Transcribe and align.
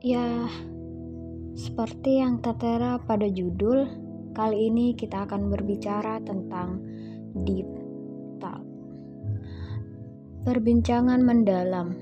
Ya, 0.00 0.48
seperti 1.52 2.24
yang 2.24 2.40
tertera 2.40 2.96
pada 3.04 3.28
judul, 3.28 3.84
kali 4.32 4.72
ini 4.72 4.96
kita 4.96 5.28
akan 5.28 5.52
berbicara 5.52 6.24
tentang 6.24 6.80
deep 7.44 7.68
talk. 8.40 8.64
Perbincangan 10.48 11.20
mendalam. 11.20 11.92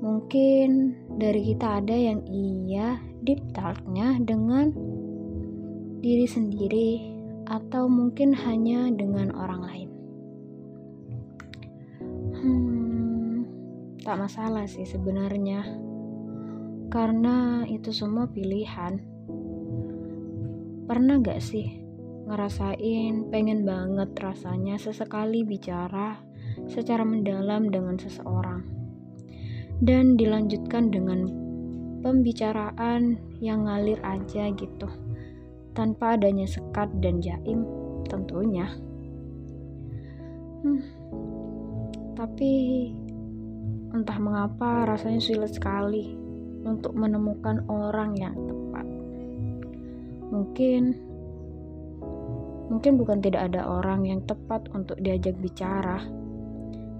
Mungkin 0.00 0.96
dari 1.20 1.52
kita 1.52 1.84
ada 1.84 1.92
yang 1.92 2.24
iya 2.24 2.96
deep 3.20 3.44
talknya 3.52 4.16
dengan 4.16 4.72
diri 6.00 6.24
sendiri 6.24 7.12
atau 7.44 7.92
mungkin 7.92 8.32
hanya 8.32 8.88
dengan 8.88 9.36
orang 9.36 9.60
lain. 9.68 9.90
Hmm, 12.40 13.36
tak 14.00 14.16
masalah 14.16 14.64
sih 14.64 14.88
sebenarnya 14.88 15.87
karena 16.88 17.68
itu 17.68 17.92
semua 17.92 18.24
pilihan. 18.32 18.96
Pernah 20.88 21.20
gak 21.20 21.44
sih 21.44 21.84
ngerasain 22.24 23.28
pengen 23.28 23.68
banget 23.68 24.08
rasanya 24.16 24.80
sesekali 24.80 25.44
bicara 25.44 26.16
secara 26.64 27.04
mendalam 27.04 27.68
dengan 27.68 28.00
seseorang? 28.00 28.64
Dan 29.84 30.16
dilanjutkan 30.16 30.88
dengan 30.88 31.28
pembicaraan 32.00 33.20
yang 33.38 33.68
ngalir 33.68 34.00
aja 34.00 34.48
gitu 34.56 34.88
tanpa 35.76 36.16
adanya 36.16 36.48
sekat 36.48 36.88
dan 37.04 37.20
jaim 37.20 37.68
tentunya. 38.08 38.66
Hmm, 40.64 40.82
tapi 42.16 42.52
entah 43.94 44.18
mengapa 44.18 44.88
rasanya 44.88 45.22
sulit 45.22 45.54
sekali 45.54 46.27
untuk 46.68 46.92
menemukan 46.92 47.64
orang 47.72 48.12
yang 48.12 48.36
tepat. 48.36 48.86
Mungkin 50.28 50.82
mungkin 52.68 52.92
bukan 53.00 53.24
tidak 53.24 53.48
ada 53.48 53.64
orang 53.64 54.04
yang 54.04 54.20
tepat 54.28 54.68
untuk 54.76 55.00
diajak 55.00 55.40
bicara, 55.40 56.04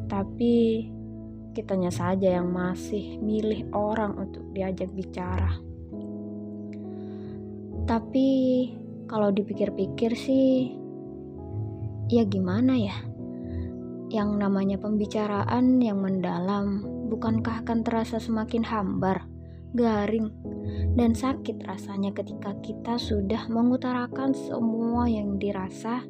tapi 0.09 0.89
kitanya 1.53 1.93
saja 1.93 2.41
yang 2.41 2.49
masih 2.49 3.21
milih 3.21 3.69
orang 3.77 4.17
untuk 4.17 4.49
diajak 4.57 4.89
bicara. 4.97 5.61
Tapi 7.85 8.29
kalau 9.09 9.33
dipikir-pikir 9.33 10.13
sih 10.17 10.73
ya 12.09 12.25
gimana 12.25 12.77
ya? 12.81 12.97
Yang 14.09 14.31
namanya 14.41 14.81
pembicaraan 14.81 15.85
yang 15.85 16.01
mendalam 16.01 16.81
bukankah 17.13 17.65
akan 17.65 17.85
terasa 17.85 18.17
semakin 18.17 18.65
hambar 18.65 19.29
garing, 19.73 20.33
dan 20.97 21.13
sakit 21.13 21.65
rasanya 21.65 22.13
ketika 22.17 22.57
kita 22.65 22.97
sudah 22.97 23.49
mengutarakan 23.53 24.33
semua 24.33 25.09
yang 25.09 25.37
dirasa, 25.37 26.05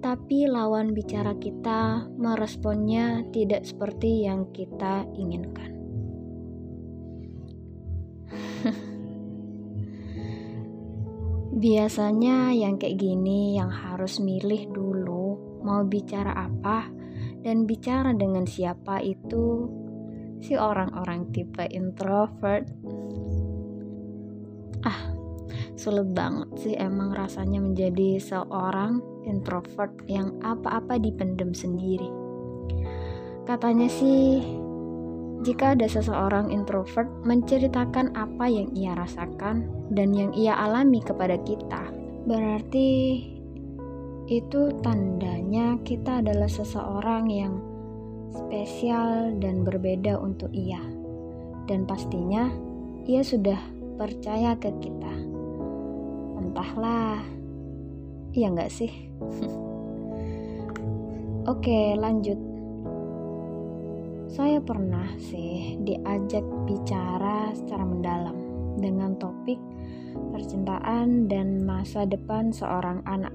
tapi 0.00 0.48
lawan 0.48 0.96
bicara 0.96 1.36
kita 1.36 2.08
meresponnya 2.16 3.24
tidak 3.32 3.68
seperti 3.68 4.24
yang 4.24 4.48
kita 4.52 5.04
inginkan. 5.12 5.76
Biasanya 11.60 12.56
yang 12.56 12.80
kayak 12.80 12.96
gini 12.96 13.60
yang 13.60 13.68
harus 13.68 14.16
milih 14.20 14.72
dulu 14.72 15.36
mau 15.60 15.84
bicara 15.84 16.32
apa 16.32 16.88
dan 17.44 17.68
bicara 17.68 18.16
dengan 18.16 18.48
siapa 18.48 19.00
itu 19.04 19.68
si 20.40 20.56
orang-orang 20.56 21.28
tipe 21.32 21.64
introvert. 21.70 22.66
Ah 24.84 25.12
sulit 25.80 26.12
banget 26.12 26.48
sih 26.60 26.74
emang 26.76 27.16
rasanya 27.16 27.56
menjadi 27.56 28.20
seorang 28.20 29.00
introvert 29.24 29.96
yang 30.12 30.36
apa-apa 30.44 31.00
dipendem 31.00 31.56
sendiri. 31.56 32.08
Katanya 33.48 33.88
sih 33.88 34.44
jika 35.40 35.72
ada 35.72 35.88
seseorang 35.88 36.52
introvert 36.52 37.08
menceritakan 37.24 38.12
apa 38.12 38.44
yang 38.44 38.68
ia 38.76 38.92
rasakan 38.92 39.64
dan 39.96 40.12
yang 40.12 40.36
ia 40.36 40.52
alami 40.52 41.00
kepada 41.00 41.40
kita. 41.40 41.88
Berarti 42.28 42.88
itu 44.28 44.60
tandanya 44.84 45.80
kita 45.80 46.20
adalah 46.20 46.46
seseorang 46.46 47.24
yang 47.32 47.69
spesial 48.34 49.34
dan 49.38 49.66
berbeda 49.66 50.18
untuk 50.18 50.50
ia. 50.54 50.80
Dan 51.66 51.86
pastinya 51.86 52.50
ia 53.06 53.22
sudah 53.22 53.58
percaya 53.98 54.58
ke 54.58 54.70
kita. 54.82 55.14
Entahlah, 56.40 57.22
iya 58.34 58.50
nggak 58.50 58.72
sih? 58.72 58.90
Oke, 61.52 61.94
lanjut. 61.98 62.38
Saya 64.30 64.62
pernah 64.62 65.10
sih 65.18 65.74
diajak 65.82 66.46
bicara 66.66 67.50
secara 67.50 67.82
mendalam 67.82 68.36
dengan 68.78 69.18
topik 69.18 69.58
percintaan 70.30 71.26
dan 71.26 71.66
masa 71.66 72.06
depan 72.06 72.54
seorang 72.54 73.02
anak 73.06 73.34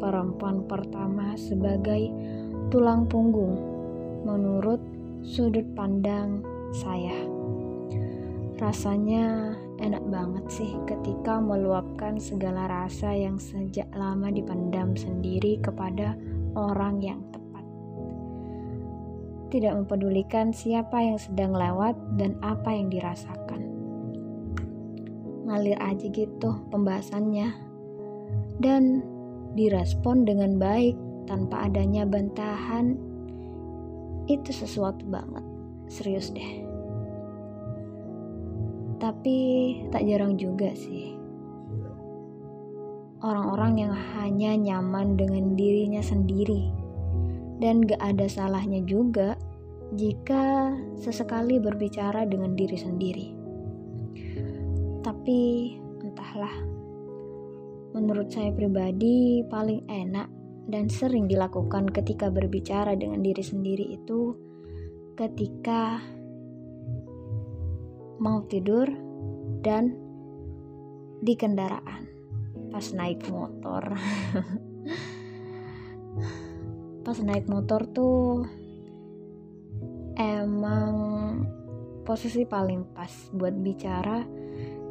perempuan 0.00 0.64
pertama 0.66 1.36
sebagai 1.36 2.08
tulang 2.72 3.06
punggung 3.06 3.71
menurut 4.22 4.80
sudut 5.22 5.66
pandang 5.74 6.42
saya. 6.74 7.14
Rasanya 8.58 9.58
enak 9.82 10.06
banget 10.06 10.46
sih 10.46 10.70
ketika 10.86 11.42
meluapkan 11.42 12.14
segala 12.22 12.70
rasa 12.70 13.10
yang 13.10 13.34
sejak 13.42 13.90
lama 13.90 14.30
dipendam 14.30 14.94
sendiri 14.94 15.58
kepada 15.58 16.14
orang 16.54 17.02
yang 17.02 17.20
tepat. 17.34 17.64
Tidak 19.50 19.72
mempedulikan 19.74 20.54
siapa 20.54 21.02
yang 21.02 21.18
sedang 21.18 21.52
lewat 21.52 21.98
dan 22.14 22.38
apa 22.40 22.70
yang 22.70 22.86
dirasakan. 22.86 23.60
Ngalir 25.50 25.76
aja 25.82 26.06
gitu 26.06 26.62
pembahasannya. 26.70 27.50
Dan 28.62 29.02
direspon 29.58 30.22
dengan 30.22 30.56
baik 30.56 30.94
tanpa 31.26 31.66
adanya 31.66 32.06
bantahan 32.06 33.11
itu 34.26 34.50
sesuatu 34.54 35.02
banget. 35.08 35.44
Serius 35.90 36.30
deh. 36.30 36.62
Tapi 39.02 39.36
tak 39.90 40.06
jarang 40.06 40.38
juga 40.38 40.70
sih. 40.78 41.18
Orang-orang 43.22 43.86
yang 43.86 43.94
hanya 44.18 44.54
nyaman 44.58 45.14
dengan 45.18 45.54
dirinya 45.58 46.02
sendiri. 46.02 46.70
Dan 47.62 47.86
gak 47.86 48.02
ada 48.02 48.26
salahnya 48.26 48.82
juga 48.82 49.38
jika 49.94 50.74
sesekali 50.98 51.62
berbicara 51.62 52.26
dengan 52.26 52.58
diri 52.58 52.74
sendiri. 52.74 53.26
Tapi 55.06 55.40
entahlah. 56.02 56.56
Menurut 57.94 58.32
saya 58.32 58.50
pribadi 58.50 59.44
paling 59.46 59.86
enak 59.86 60.41
dan 60.70 60.86
sering 60.86 61.26
dilakukan 61.26 61.90
ketika 61.90 62.30
berbicara 62.30 62.94
dengan 62.94 63.22
diri 63.22 63.42
sendiri 63.42 63.98
itu 63.98 64.34
ketika 65.18 65.98
mau 68.22 68.46
tidur 68.46 68.86
dan 69.62 69.94
di 71.22 71.34
kendaraan 71.34 72.06
pas 72.72 72.86
naik 72.94 73.26
motor. 73.28 73.84
Pas 77.02 77.18
naik 77.18 77.50
motor 77.50 77.82
tuh 77.90 78.46
emang 80.14 80.94
posisi 82.06 82.46
paling 82.46 82.94
pas 82.94 83.10
buat 83.34 83.50
bicara 83.58 84.22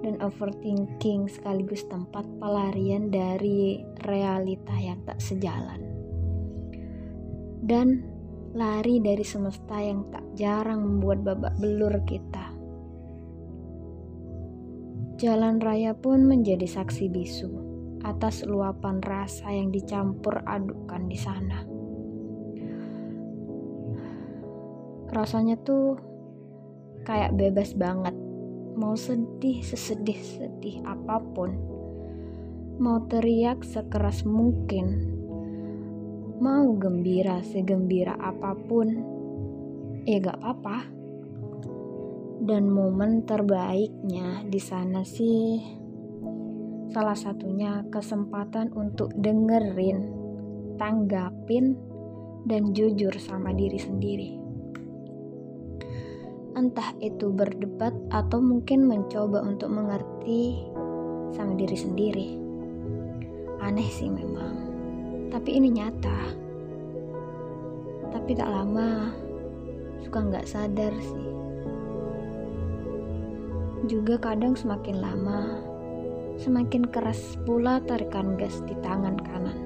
dan 0.02 0.18
overthinking 0.22 1.30
sekaligus 1.30 1.86
tempat 1.88 2.26
pelarian 2.42 3.14
dari 3.14 3.86
realita 4.06 4.74
yang 4.78 5.02
tak 5.06 5.22
sejalan. 5.22 5.82
Dan 7.62 8.02
lari 8.52 9.00
dari 9.00 9.24
semesta 9.24 9.80
yang 9.80 10.10
tak 10.12 10.26
jarang 10.36 10.84
membuat 10.84 11.24
babak 11.24 11.56
belur 11.62 11.94
kita. 12.04 12.52
Jalan 15.22 15.62
raya 15.62 15.94
pun 15.94 16.26
menjadi 16.26 16.66
saksi 16.66 17.06
bisu 17.14 17.52
atas 18.02 18.42
luapan 18.42 18.98
rasa 19.06 19.54
yang 19.54 19.70
dicampur 19.70 20.42
adukan 20.50 21.06
di 21.06 21.18
sana. 21.18 21.62
Rasanya 25.14 25.62
tuh 25.62 26.02
kayak 27.06 27.38
bebas 27.38 27.78
banget 27.78 28.16
mau 28.76 28.96
sedih 28.96 29.64
sesedih-sedih 29.64 30.84
apa 30.88 31.20
pun, 31.22 31.52
mau 32.80 33.04
teriak 33.08 33.64
sekeras 33.64 34.26
mungkin, 34.26 35.16
mau 36.42 36.74
gembira 36.80 37.44
segembira 37.46 38.18
apa 38.18 38.58
pun, 38.58 38.88
ya 40.08 40.18
gak 40.18 40.40
apa-apa. 40.42 40.78
dan 42.42 42.66
momen 42.74 43.22
terbaiknya 43.22 44.42
di 44.50 44.58
sana 44.58 45.06
sih 45.06 45.62
salah 46.90 47.14
satunya 47.14 47.86
kesempatan 47.94 48.74
untuk 48.74 49.14
dengerin, 49.14 50.10
tanggapin, 50.82 51.78
dan 52.50 52.74
jujur 52.74 53.14
sama 53.22 53.54
diri 53.54 53.78
sendiri. 53.78 54.41
Entah 56.52 56.92
itu 57.00 57.32
berdebat 57.32 57.96
atau 58.12 58.44
mungkin 58.44 58.84
mencoba 58.84 59.40
untuk 59.40 59.72
mengerti 59.72 60.68
sama 61.32 61.56
diri 61.56 61.78
sendiri. 61.80 62.28
Aneh 63.64 63.88
sih 63.88 64.12
memang, 64.12 64.60
tapi 65.32 65.56
ini 65.56 65.72
nyata. 65.72 66.36
Tapi 68.12 68.36
tak 68.36 68.52
lama, 68.52 69.16
suka 70.04 70.20
nggak 70.28 70.44
sadar 70.44 70.92
sih. 70.92 71.28
Juga 73.88 74.20
kadang 74.20 74.52
semakin 74.52 75.00
lama, 75.00 75.56
semakin 76.36 76.84
keras 76.92 77.40
pula 77.48 77.80
tarikan 77.88 78.36
gas 78.36 78.60
di 78.68 78.76
tangan 78.84 79.16
kanan. 79.24 79.60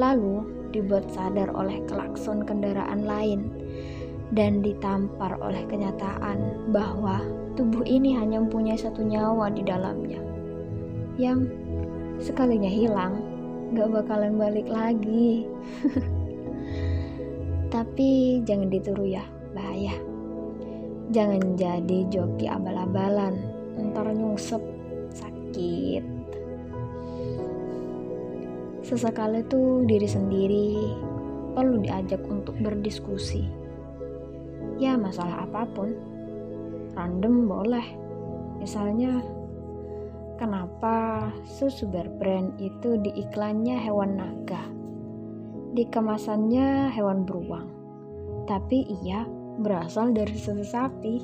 Lalu 0.00 0.48
dibuat 0.72 1.12
sadar 1.12 1.52
oleh 1.52 1.84
klakson 1.84 2.40
kendaraan 2.40 3.04
lain 3.04 3.52
dan 4.32 4.64
ditampar 4.64 5.36
oleh 5.42 5.60
kenyataan 5.68 6.70
bahwa 6.72 7.20
tubuh 7.58 7.84
ini 7.84 8.16
hanya 8.16 8.40
mempunyai 8.40 8.78
satu 8.78 9.04
nyawa 9.04 9.52
di 9.52 9.60
dalamnya 9.60 10.18
yang 11.20 11.46
sekalinya 12.18 12.70
hilang 12.70 13.22
gak 13.74 13.90
bakalan 13.90 14.38
balik 14.38 14.66
lagi. 14.70 15.46
Tapi 17.74 18.38
jangan 18.46 18.70
ditiru 18.70 19.02
ya 19.02 19.24
bahaya. 19.50 19.98
Jangan 21.10 21.58
jadi 21.58 22.06
joki 22.08 22.46
abal-abalan 22.46 23.34
ntar 23.90 24.14
nyungsep 24.14 24.62
sakit. 25.10 26.04
Sesekali 28.84 29.42
tuh 29.50 29.82
diri 29.88 30.06
sendiri 30.06 30.70
perlu 31.56 31.82
diajak 31.82 32.22
untuk 32.30 32.54
berdiskusi 32.62 33.63
ya 34.78 34.98
masalah 34.98 35.46
apa 35.46 35.62
pun. 35.70 35.94
Random 36.94 37.50
boleh. 37.50 37.86
Misalnya 38.62 39.22
kenapa 40.38 41.28
susu 41.46 41.90
berbrand 41.90 42.54
itu 42.62 42.98
di 43.02 43.10
iklannya 43.18 43.76
hewan 43.78 44.18
naga? 44.18 44.62
Di 45.74 45.84
kemasannya 45.90 46.94
hewan 46.94 47.26
beruang. 47.26 47.68
Tapi 48.46 48.86
ia 49.02 49.26
berasal 49.58 50.14
dari 50.14 50.34
susu 50.38 50.62
sapi. 50.62 51.22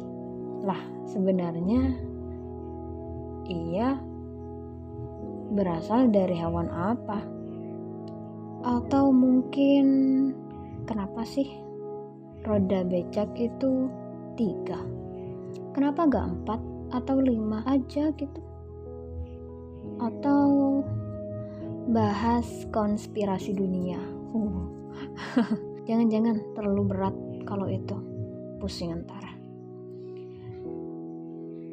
Lah 0.67 0.81
sebenarnya 1.06 1.97
ia 3.50 3.99
berasal 5.55 6.11
dari 6.11 6.35
hewan 6.35 6.70
apa? 6.70 7.19
Atau 8.61 9.11
mungkin 9.14 9.87
kenapa 10.85 11.25
sih 11.25 11.69
roda 12.44 12.84
becak 12.87 13.28
itu 13.37 13.90
tiga. 14.37 14.81
Kenapa 15.76 16.08
gak 16.08 16.26
empat 16.26 16.60
atau 16.90 17.16
lima 17.20 17.62
aja 17.69 18.10
gitu? 18.14 18.40
Atau 20.00 20.81
bahas 21.90 22.46
konspirasi 22.72 23.54
dunia. 23.54 24.00
Uh. 24.32 24.66
jangan-jangan 25.87 26.40
terlalu 26.56 26.82
berat 26.90 27.16
kalau 27.44 27.66
itu. 27.69 27.96
Pusing 28.60 28.92
antara 28.92 29.40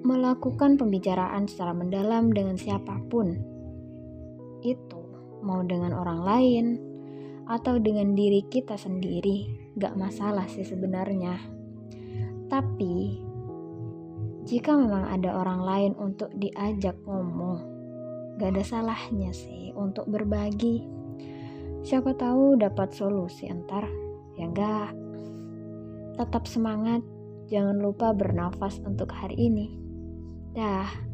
melakukan 0.08 0.80
pembicaraan 0.80 1.52
secara 1.52 1.76
mendalam 1.76 2.32
dengan 2.32 2.56
siapa 2.56 2.96
pun. 3.12 3.36
Itu 4.64 5.04
mau 5.44 5.60
dengan 5.68 5.92
orang 5.92 6.24
lain 6.24 6.66
atau 7.52 7.76
dengan 7.76 8.16
diri 8.16 8.40
kita 8.48 8.80
sendiri 8.80 9.67
gak 9.78 9.94
masalah 9.94 10.50
sih 10.50 10.66
sebenarnya. 10.66 11.38
Tapi, 12.50 13.22
jika 14.50 14.74
memang 14.74 15.06
ada 15.14 15.38
orang 15.38 15.62
lain 15.62 15.92
untuk 16.02 16.34
diajak 16.34 16.98
ngomong, 17.06 17.62
gak 18.42 18.58
ada 18.58 18.64
salahnya 18.66 19.30
sih 19.30 19.72
untuk 19.78 20.10
berbagi. 20.10 20.82
Siapa 21.86 22.18
tahu 22.18 22.58
dapat 22.58 22.92
solusi 22.92 23.48
entar, 23.48 23.86
ya 24.36 24.50
enggak. 24.50 24.92
Tetap 26.18 26.50
semangat, 26.50 27.06
jangan 27.48 27.78
lupa 27.78 28.12
bernafas 28.12 28.82
untuk 28.82 29.14
hari 29.14 29.38
ini. 29.38 29.78
Dah. 30.58 31.07